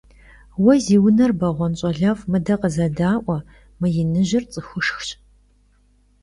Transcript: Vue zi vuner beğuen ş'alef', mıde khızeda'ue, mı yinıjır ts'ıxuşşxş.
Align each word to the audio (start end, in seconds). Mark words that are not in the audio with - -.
Vue 0.63 0.77
zi 0.85 0.95
vuner 1.01 1.31
beğuen 1.39 1.73
ş'alef', 1.79 2.25
mıde 2.31 2.55
khızeda'ue, 2.61 3.37
mı 3.79 3.87
yinıjır 3.95 4.43
ts'ıxuşşxş. 4.51 5.07